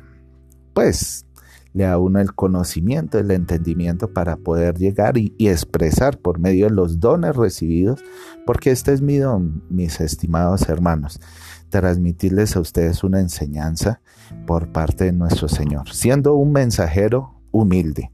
[0.74, 1.26] pues
[1.72, 6.66] le da uno el conocimiento, el entendimiento para poder llegar y, y, expresar por medio
[6.66, 8.04] de los dones recibidos,
[8.46, 11.22] porque este es mi don, mis estimados hermanos
[11.70, 14.02] transmitirles a ustedes una enseñanza
[14.46, 18.12] por parte de nuestro Señor, siendo un mensajero humilde.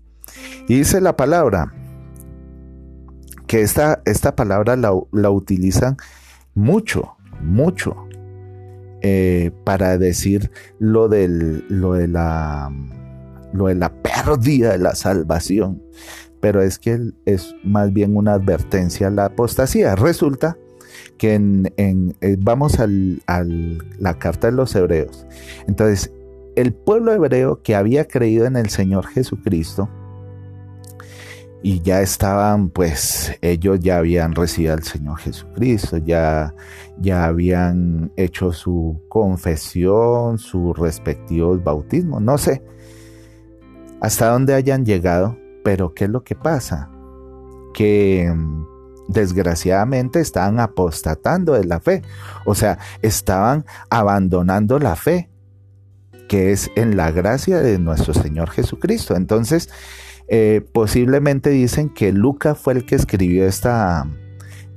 [0.67, 1.73] Y dice la palabra,
[3.47, 5.97] que esta, esta palabra la, la, utilizan
[6.55, 7.95] mucho, mucho,
[9.01, 12.71] eh, para decir lo, del, lo, de la,
[13.51, 15.83] lo de la pérdida de la salvación.
[16.39, 19.95] Pero es que es más bien una advertencia a la apostasía.
[19.95, 20.57] Resulta
[21.17, 25.25] que en, eh, vamos a la carta de los hebreos.
[25.67, 26.11] Entonces,
[26.55, 29.89] el pueblo hebreo que había creído en el Señor Jesucristo,
[31.65, 36.53] y ya estaban, pues ellos ya habían recibido al Señor Jesucristo, ya,
[36.99, 42.61] ya habían hecho su confesión, sus respectivos bautismos, no sé
[44.03, 46.91] hasta dónde hayan llegado, pero ¿qué es lo que pasa?
[47.73, 48.29] Que
[49.07, 52.01] desgraciadamente estaban apostatando de la fe,
[52.45, 55.29] o sea, estaban abandonando la fe,
[56.27, 59.15] que es en la gracia de nuestro Señor Jesucristo.
[59.15, 59.69] Entonces,
[60.27, 64.07] eh, posiblemente dicen que Lucas fue el que escribió esta,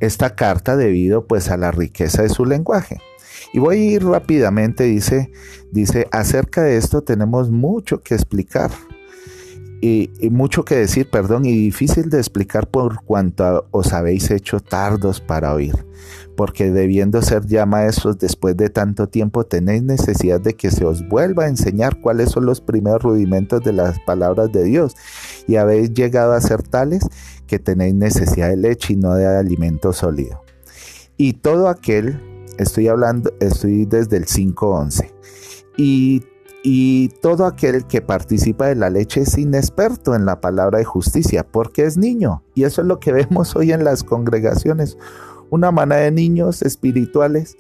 [0.00, 2.98] esta carta debido pues a la riqueza de su lenguaje.
[3.52, 5.30] Y voy a ir rápidamente, dice,
[5.70, 8.70] dice, acerca de esto tenemos mucho que explicar
[9.88, 15.20] y, mucho que decir, perdón, y difícil de explicar por cuanto os habéis hecho tardos
[15.20, 15.86] para oír,
[16.36, 21.06] porque debiendo ser ya maestros después de tanto tiempo, tenéis necesidad de que se os
[21.08, 24.96] vuelva a enseñar cuáles son los primeros rudimentos de las palabras de Dios,
[25.46, 27.06] y habéis llegado a ser tales
[27.46, 30.42] que tenéis necesidad de leche y no de alimento sólido.
[31.16, 32.20] Y todo aquel,
[32.58, 35.12] estoy hablando, estoy desde el 5.11,
[35.76, 36.24] y
[36.68, 41.46] y todo aquel que participa de la leche es inexperto en la palabra de justicia
[41.46, 42.42] porque es niño.
[42.56, 44.98] Y eso es lo que vemos hoy en las congregaciones.
[45.48, 47.56] Una manada de niños espirituales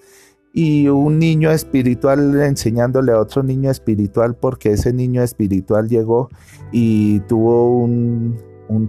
[0.52, 6.28] y un niño espiritual enseñándole a otro niño espiritual porque ese niño espiritual llegó
[6.72, 8.36] y tuvo un,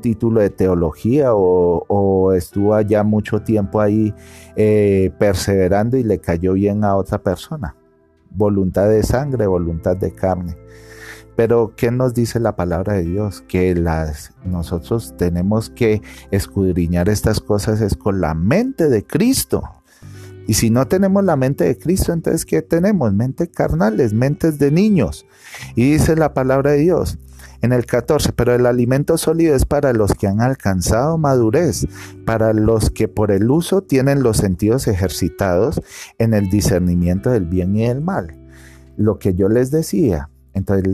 [0.01, 4.15] título de teología o, estuvo allá mucho tiempo ahí
[4.55, 7.76] eh, perseverando y le cayó bien a otra persona
[8.37, 10.55] voluntad de sangre, voluntad de carne.
[11.35, 13.43] Pero ¿qué nos dice la palabra de Dios?
[13.47, 19.63] Que las, nosotros tenemos que escudriñar estas cosas es con la mente de Cristo.
[20.47, 23.13] Y si no tenemos la mente de Cristo, entonces ¿qué tenemos?
[23.13, 25.25] Mente carnales, mentes de niños.
[25.75, 27.19] Y dice la palabra de Dios,
[27.61, 31.87] en el 14, pero el alimento sólido es para los que han alcanzado madurez,
[32.25, 35.81] para los que por el uso tienen los sentidos ejercitados
[36.17, 38.35] en el discernimiento del bien y del mal.
[38.97, 40.87] Lo que yo les decía, entonces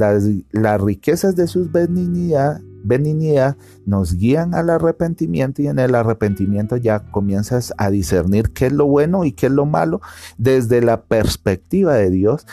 [0.52, 3.56] las, riquezas de sus benignidad, benignidad
[3.86, 8.86] nos guían al arrepentimiento y en el arrepentimiento ya comienzas a discernir qué es lo
[8.86, 10.02] bueno y qué es lo malo
[10.38, 12.46] desde la perspectiva de Dios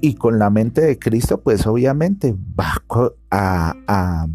[0.00, 2.82] y con la mente de Cristo, pues obviamente va
[3.30, 4.26] a,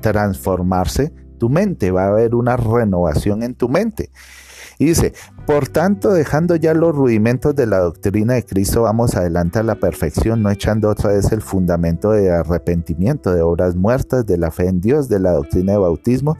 [0.00, 4.10] transformarse tu mente, va a haber una renovación en tu mente.
[4.80, 5.12] Y dice,
[5.46, 9.74] por tanto, dejando ya los rudimentos de la doctrina de Cristo, vamos adelante a la
[9.74, 14.68] perfección, no echando otra vez el fundamento de arrepentimiento, de obras muertas, de la fe
[14.68, 16.36] en Dios, de la doctrina de bautismo,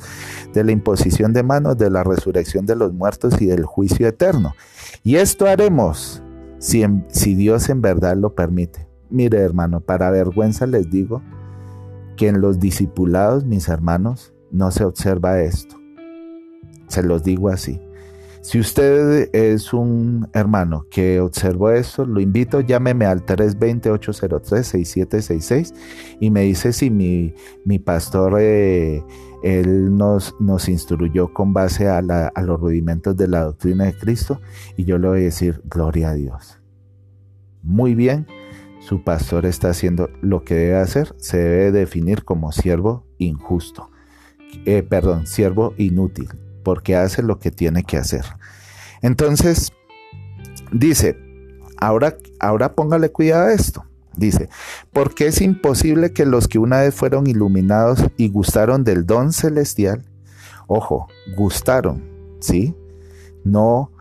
[0.54, 4.54] de la imposición de manos, de la resurrección de los muertos y del juicio eterno.
[5.02, 6.22] Y esto haremos
[6.58, 8.86] si, Dios en verdad lo permite.
[9.10, 11.22] Mire hermano, para vergüenza les digo
[12.16, 15.76] que en los discipulados, mis hermanos, no se observa esto.
[16.88, 17.80] Se los digo así.
[18.40, 25.74] Si usted es un hermano que observó esto, lo invito, llámeme al 320-803-6766
[26.20, 27.34] y me dice si mi,
[27.64, 29.02] mi pastor, eh,
[29.42, 34.40] él nos, nos instruyó con base a, los rudimentos de la doctrina de Cristo
[34.76, 36.60] y yo le voy a decir, gloria a Dios.
[37.62, 38.26] Muy bien,
[38.80, 43.90] su pastor está haciendo lo que debe hacer, se debe definir como siervo injusto,
[44.64, 46.28] eh, perdón, siervo inútil,
[46.62, 48.24] porque hace lo que tiene que hacer.
[49.02, 49.72] Entonces,
[50.72, 51.16] dice,
[51.76, 53.87] ahora, ahora póngale cuidado a esto.
[54.18, 54.48] Dice,
[54.92, 60.04] porque es imposible que los que una vez fueron iluminados y gustaron del don celestial,
[60.66, 62.02] ojo, gustaron,
[62.40, 62.74] ¿sí?
[63.44, 63.92] No,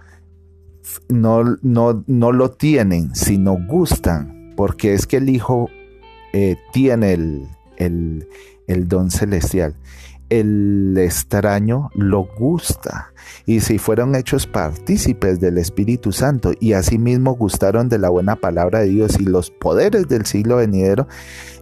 [1.07, 5.69] no, no, no lo tienen, sino gustan porque es que el Hijo
[6.33, 7.47] eh, tiene el,
[7.77, 9.75] el, don celestial.
[10.29, 13.13] El extraño lo gusta
[13.45, 18.79] y si fueron hechos partícipes del Espíritu Santo y asimismo gustaron de la buena palabra
[18.79, 21.07] de Dios y los poderes del siglo venidero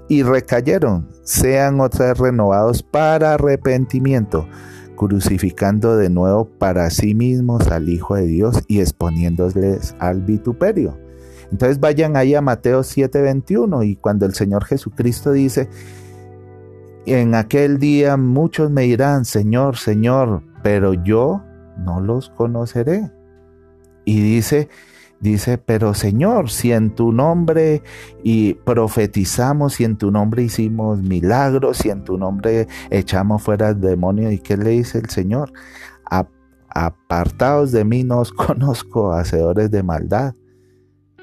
[0.08, 4.48] y recayeron, sean otra vez renovados para arrepentimiento,
[4.96, 10.98] crucificando de nuevo para sí mismos al Hijo de Dios y exponiéndoles al vituperio.
[11.52, 15.70] Entonces vayan ahí a Mateo 7:21 y cuando el Señor Jesucristo dice,
[17.06, 21.44] en aquel día muchos me dirán, Señor, Señor, pero yo
[21.78, 23.12] no los conoceré.
[24.06, 24.70] Y dice,
[25.20, 27.82] dice, pero Señor, si en tu nombre
[28.24, 33.82] y profetizamos, si en tu nombre hicimos milagros, si en tu nombre echamos fuera el
[33.82, 35.52] demonio, ¿y qué le dice el Señor?
[36.78, 40.36] Apartaos de mí, no os conozco, hacedores de maldad.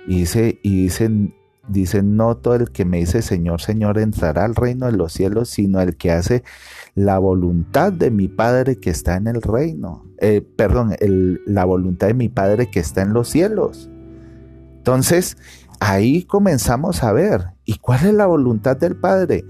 [0.06, 1.34] Y, dice, y dicen,
[1.68, 5.48] dicen, no todo el que me dice Señor, Señor entrará al reino de los cielos,
[5.48, 6.42] sino el que hace
[6.94, 10.04] la voluntad de mi Padre que está en el reino.
[10.18, 10.94] Eh, perdón,
[11.46, 13.90] la voluntad de mi Padre que está en los cielos.
[14.78, 15.36] Entonces,
[15.80, 19.44] ahí comenzamos a ver, ¿y cuál es la voluntad del Padre?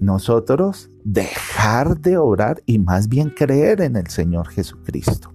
[0.00, 5.33] Nosotros dejar de orar y más bien creer en el Señor Jesucristo.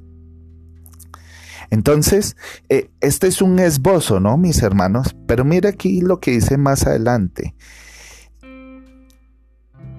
[1.70, 2.36] Entonces,
[2.70, 5.15] eh, este es un esbozo, ¿no, mis hermanos?
[5.28, 7.55] Pero mira aquí lo que dice más adelante.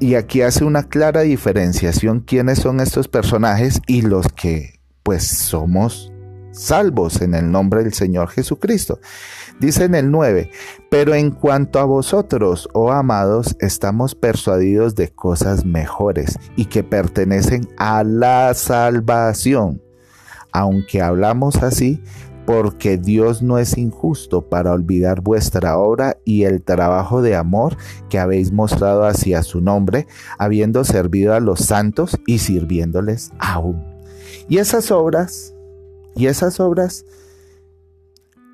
[0.00, 6.10] Y aquí hace una clara diferenciación quiénes son estos personajes y los que pues somos
[6.52, 8.98] salvos en el nombre del Señor Jesucristo.
[9.60, 10.50] Dice en el 9,
[10.90, 17.68] pero en cuanto a vosotros, oh amados, estamos persuadidos de cosas mejores y que pertenecen
[17.76, 19.82] a la salvación
[20.52, 22.02] aunque hablamos así,
[22.46, 27.76] porque Dios no es injusto para olvidar vuestra obra y el trabajo de amor
[28.08, 30.06] que habéis mostrado hacia su nombre,
[30.38, 33.84] habiendo servido a los santos y sirviéndoles aún.
[34.48, 35.54] Y esas obras,
[36.16, 37.04] y esas obras,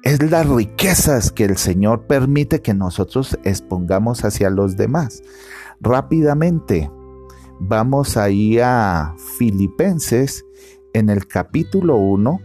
[0.03, 5.23] es las riquezas que el Señor permite que nosotros expongamos hacia los demás.
[5.81, 6.91] Rápidamente,
[7.59, 10.46] vamos ahí a Filipenses
[10.97, 12.41] en el capítulo 1,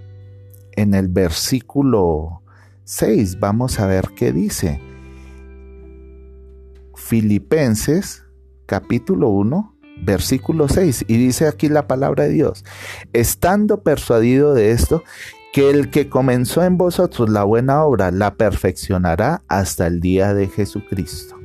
[0.74, 2.42] en el versículo
[2.84, 4.82] 6, vamos a ver qué dice.
[6.94, 8.26] Filipenses,
[8.66, 9.74] capítulo 1,
[10.04, 12.66] versículo 6, y dice aquí la palabra de Dios,
[13.14, 15.02] estando persuadido de esto,
[15.54, 20.50] que el que comenzó en vosotros la buena obra la perfeccionará hasta el día de
[20.50, 21.41] Jesucristo.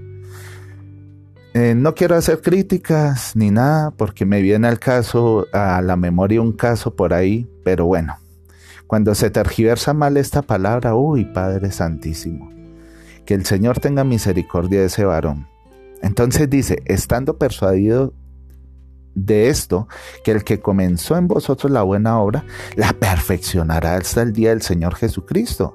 [1.58, 6.42] Eh, no quiero hacer críticas ni nada porque me viene al caso, a la memoria
[6.42, 8.18] un caso por ahí, pero bueno,
[8.86, 12.52] cuando se tergiversa mal esta palabra, uy, Padre Santísimo,
[13.24, 15.48] que el Señor tenga misericordia de ese varón.
[16.02, 18.12] Entonces dice, estando persuadido
[19.14, 19.88] de esto,
[20.24, 22.44] que el que comenzó en vosotros la buena obra,
[22.74, 25.74] la perfeccionará hasta el día del Señor Jesucristo.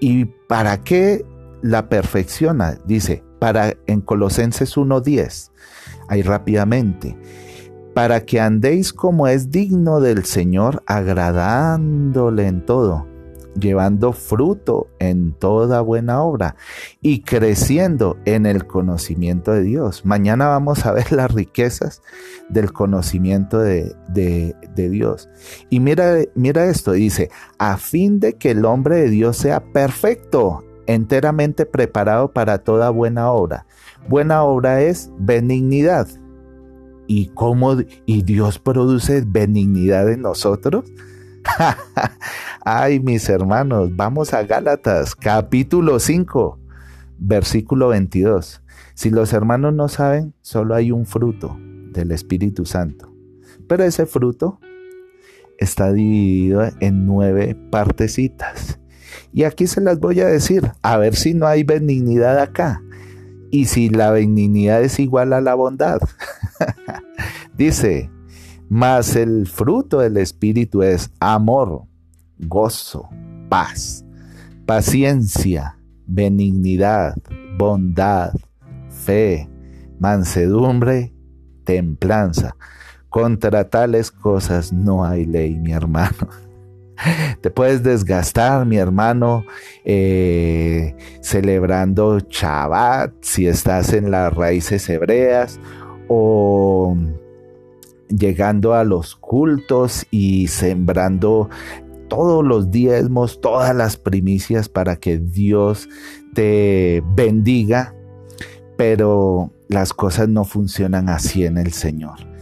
[0.00, 1.24] ¿Y para qué
[1.62, 2.76] la perfecciona?
[2.86, 5.50] Dice, para en Colosenses 1:10,
[6.08, 7.16] ahí rápidamente,
[7.94, 13.06] para que andéis como es digno del Señor, agradándole en todo,
[13.58, 16.56] llevando fruto en toda buena obra
[17.00, 20.04] y creciendo en el conocimiento de Dios.
[20.04, 22.02] Mañana vamos a ver las riquezas
[22.48, 24.54] del conocimiento de, de,
[24.90, 25.28] Dios.
[25.70, 30.65] Y mira, mira esto, dice, a fin de que el hombre de Dios sea perfecto,
[30.86, 33.66] enteramente preparado para toda buena obra.
[34.08, 36.08] Buena obra es benignidad.
[37.06, 40.84] ¿Y cómo y Dios produce benignidad en nosotros?
[42.64, 46.58] Ay, mis hermanos, vamos a Gálatas, capítulo 5,
[47.18, 48.62] versículo 22.
[48.94, 51.56] Si los hermanos no saben, solo hay un fruto
[51.92, 53.12] del Espíritu Santo.
[53.68, 54.58] Pero ese fruto
[55.58, 58.78] está dividido en nueve partecitas.
[59.32, 62.82] Y aquí se las voy a decir, a ver si no hay benignidad acá.
[63.50, 66.00] Y si la benignidad es igual a la bondad.
[67.56, 68.10] Dice,
[68.68, 71.84] mas el fruto del Espíritu es amor,
[72.38, 73.08] gozo,
[73.48, 74.04] paz,
[74.66, 77.14] paciencia, benignidad,
[77.56, 78.32] bondad,
[78.90, 79.48] fe,
[79.98, 81.14] mansedumbre,
[81.64, 82.56] templanza.
[83.08, 86.28] Contra tales cosas no hay ley, mi hermano.
[87.40, 89.44] Te puedes desgastar, mi hermano,
[89.84, 95.60] eh, celebrando Shabbat si estás en las raíces hebreas
[96.08, 96.96] o
[98.08, 101.48] llegando a los cultos y sembrando
[102.08, 105.88] todos los diezmos, todas las primicias para que Dios
[106.34, 107.94] te bendiga,
[108.76, 112.35] pero las cosas no funcionan así en el Señor.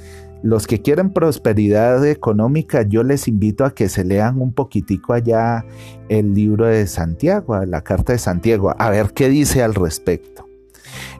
[0.45, 5.64] Los que quieren prosperidad económica, yo les invito a que se lean un poquitico allá
[6.11, 10.47] el libro de Santiago, la carta de Santiago, a ver qué dice al respecto.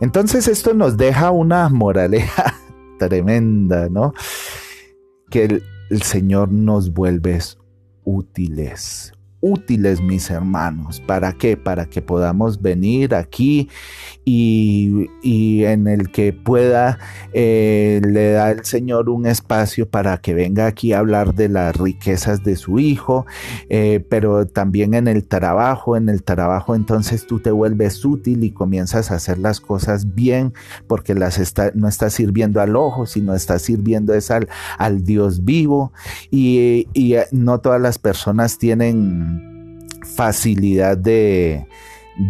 [0.03, 2.55] Entonces esto nos deja una moraleja
[2.99, 4.13] tremenda, ¿no?
[5.31, 7.39] Que el, el Señor nos vuelve
[8.05, 9.14] útiles,
[9.45, 11.03] útiles, mis hermanos.
[11.07, 11.59] ¿Para qué?
[11.59, 13.69] Para que podamos venir aquí
[14.25, 16.99] y, en el que pueda,
[17.35, 21.77] eh, le da el Señor un espacio para que venga aquí a hablar de las
[21.77, 23.27] riquezas de su Hijo,
[23.69, 28.51] eh, pero también en el trabajo, en el trabajo entonces tú te vuelves útil y
[28.51, 30.55] comienzas a hacer las cosas bien
[30.87, 35.45] porque las está, no estás sirviendo al ojo, sino estás sirviendo es al, al Dios
[35.45, 35.93] vivo
[36.31, 39.34] y, y no todas las personas tienen
[40.05, 41.67] facilidad de,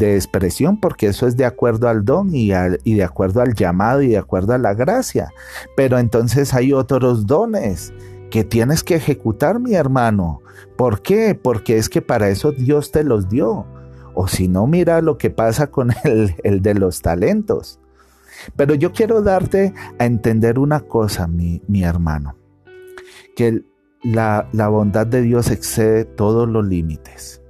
[0.00, 2.52] expresión, porque eso es de acuerdo al don y,
[2.84, 5.32] y, de acuerdo al llamado y de acuerdo a la gracia.
[5.76, 7.92] Pero entonces hay otros dones
[8.30, 10.40] que tienes que ejecutar, mi hermano.
[10.76, 11.38] ¿Por qué?
[11.40, 13.66] Porque es que para eso Dios te los dio.
[14.14, 17.78] O si no, mira lo que pasa con el, el de los talentos.
[18.56, 22.36] Pero yo quiero darte a entender una cosa, mi, mi hermano,
[23.36, 23.62] que
[24.02, 27.40] la, la bondad de Dios excede todos los límites.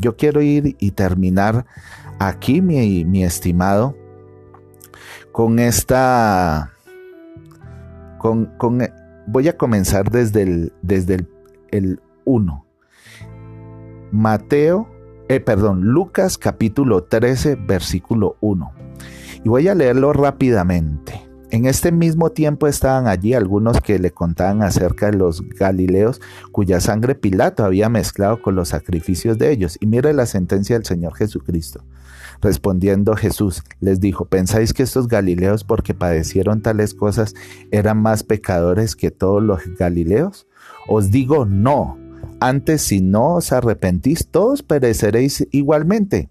[0.00, 1.66] Yo quiero ir y terminar
[2.18, 3.96] aquí, mi, estimado,
[5.32, 6.72] con esta...
[8.18, 8.52] Con,
[9.26, 11.26] voy a comenzar desde el, desde
[11.70, 12.66] el, 1.
[14.12, 14.88] Mateo,
[15.28, 18.72] eh, perdón, Lucas capítulo 13, versículo 1.
[19.44, 21.29] Y voy a leerlo rápidamente.
[21.52, 26.20] En este mismo tiempo estaban allí algunos que le contaban acerca de los Galileos,
[26.52, 29.76] cuya sangre Pilato había mezclado con los sacrificios de ellos.
[29.80, 31.84] Y mire la sentencia del Señor Jesucristo.
[32.40, 37.34] Respondiendo Jesús, les dijo, ¿pensáis que estos Galileos, porque padecieron tales cosas,
[37.72, 40.46] eran más pecadores que todos los Galileos?
[40.88, 41.98] Os digo, no.
[42.38, 46.30] Antes, si no os arrepentís, todos pereceréis igualmente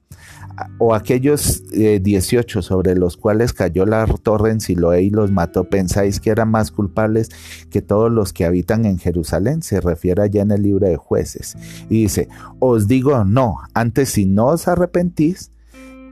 [0.78, 5.66] o aquellos 18 eh, sobre los cuales cayó la torre en Siloé y los mató,
[5.66, 7.30] ¿pensáis que eran más culpables
[7.70, 9.62] que todos los que habitan en Jerusalén?
[9.62, 11.56] Se refiere allá en el libro de jueces.
[11.90, 12.30] Y dice,
[12.60, 15.52] os digo no, antes si no os arrepentís,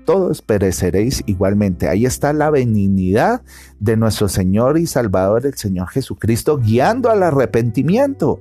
[0.06, 1.90] todos pereceréis igualmente.
[1.90, 3.42] Ahí está la benignidad
[3.82, 8.40] de nuestro Señor y Salvador, el Señor Jesucristo, guiando al arrepentimiento.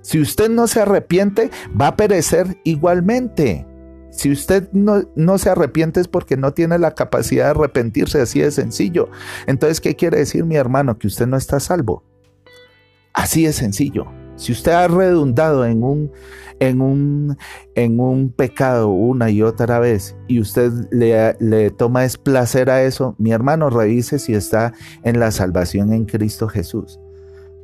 [0.00, 3.66] Si usted no se arrepiente, va a perecer igualmente.
[4.14, 8.40] Si usted no, no, se arrepiente es porque no tiene la capacidad de arrepentirse, así
[8.40, 9.08] de sencillo.
[9.46, 10.98] Entonces, ¿qué quiere decir mi hermano?
[10.98, 12.04] Que usted no está salvo.
[13.12, 14.06] Así de sencillo.
[14.36, 16.12] Si usted ha redundado en un,
[16.60, 17.36] en un,
[17.74, 23.14] en un pecado una y otra vez y usted le, le toma placer a eso,
[23.18, 26.98] mi hermano, revise si está en la salvación en Cristo Jesús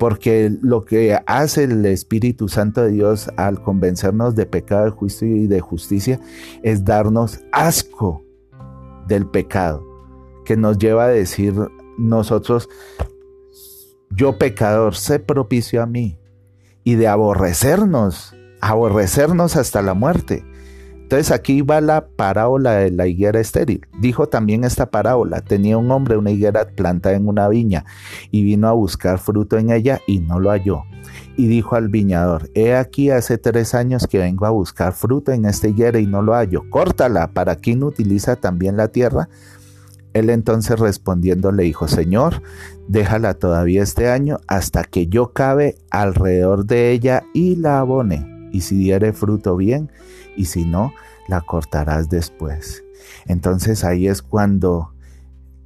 [0.01, 5.29] porque lo que hace el Espíritu Santo de Dios al convencernos de pecado, de juicio
[5.29, 6.19] y de justicia
[6.63, 8.25] es darnos asco
[9.07, 9.85] del pecado,
[10.47, 11.53] que nos lleva a decir
[11.99, 12.67] nosotros,
[14.09, 16.19] yo pecador, sé propicio a mí,
[16.83, 20.43] y de aborrecernos, aborrecernos hasta la muerte.
[21.11, 23.85] Entonces aquí va la parábola de la higuera estéril.
[24.01, 27.85] Dijo también esta parábola, tenía un hombre una higuera plantada en una viña
[28.31, 30.85] y vino a buscar fruto en ella y no lo halló.
[31.37, 35.47] Y dijo al viñador, he aquí hace tres años que vengo a buscar fruto en
[35.47, 36.63] esta higuera y no lo hallo.
[36.71, 39.29] Córtala, ¿para quién utiliza también la tierra?
[40.13, 42.41] Él entonces respondiendo le dijo, Señor,
[42.87, 48.49] déjala todavía este año hasta que yo cabe alrededor de ella y la abone.
[48.53, 49.91] Y si diere fruto bien,
[50.41, 50.95] y si no,
[51.29, 52.83] la cortarás después.
[53.27, 54.95] Entonces ahí es cuando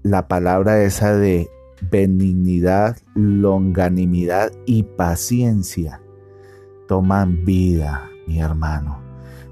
[0.03, 1.49] la palabra esa de
[1.93, 6.01] benignidad, longanimidad y paciencia
[6.89, 9.01] toman vida, mi hermano,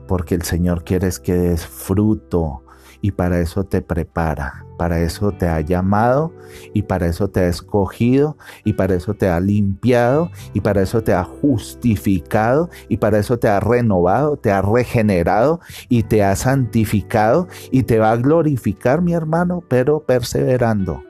[0.08, 2.64] porque el Señor quiere que des fruto
[3.02, 6.32] y para eso te prepara, para eso te ha llamado
[6.72, 11.02] y para eso te ha escogido y para eso te ha limpiado y para eso
[11.02, 16.34] te ha justificado y para eso te ha renovado, te ha regenerado y te ha
[16.36, 21.02] santificado y te va a glorificar, mi hermano, pero perseverando.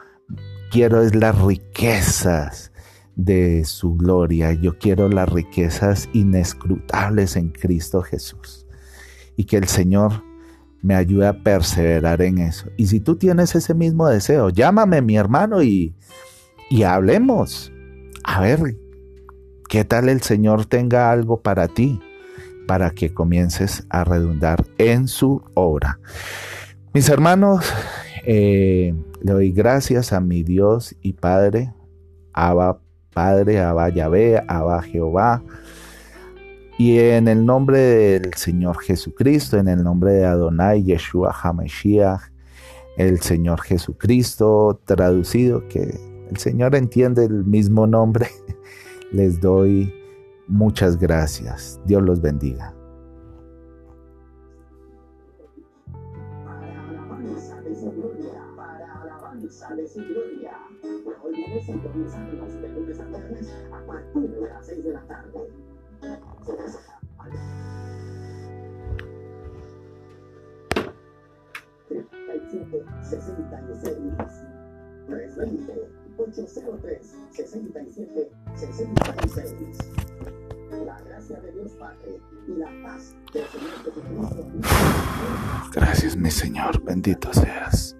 [0.71, 2.71] quiero es las riquezas
[3.15, 4.53] de su gloria.
[4.53, 8.65] Yo quiero las riquezas inescrutables en Cristo Jesús.
[9.37, 10.23] Y que el Señor
[10.81, 12.69] me ayude a perseverar en eso.
[12.77, 15.95] Y si tú tienes ese mismo deseo, llámame mi hermano y,
[16.69, 17.71] y hablemos.
[18.23, 18.75] A ver,
[19.67, 21.99] ¿Qué tal el Señor tenga algo para ti?
[22.67, 25.99] Para que comiences a redundar en su obra.
[26.93, 27.65] Mis hermanos,
[28.25, 31.73] eh, le doy gracias a mi Dios y Padre,
[32.31, 32.79] Abba
[33.11, 35.41] Padre, Abba Yahvé, Abba Jehová.
[36.77, 42.21] Y en el nombre del Señor Jesucristo, en el nombre de Adonai Yeshua HaMashiach,
[42.97, 45.97] el Señor Jesucristo traducido, que
[46.29, 48.27] el Señor entiende el mismo nombre
[49.15, 49.93] les doy
[50.47, 51.79] muchas gracias.
[51.85, 52.75] Dios los bendiga.
[57.65, 57.73] De
[59.87, 60.57] su gloria,
[64.13, 65.49] de las 6 de la tarde.
[73.01, 73.97] Se 66
[75.07, 75.94] 320
[80.85, 83.79] la gracia de Dios Padre y la paz del Señor
[85.71, 87.95] Gracias, mi Señor, bendito seas.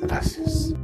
[0.00, 0.74] Gracias.